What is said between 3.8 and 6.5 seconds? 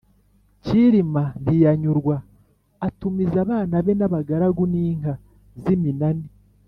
be n’abagaragu n’inka z’iminani